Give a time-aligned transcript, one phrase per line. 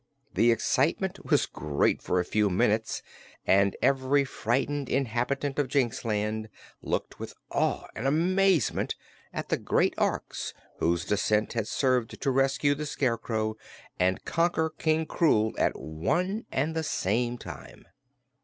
[0.33, 3.03] The excitement was great for a few minutes,
[3.45, 6.49] and every frightened inhabitant of Jinxland
[6.81, 8.95] looked with awe and amazement
[9.31, 13.57] at the great Orks whose descent had served to rescue the Scarecrow
[13.99, 17.85] and conquer King Krewl at one and the same time.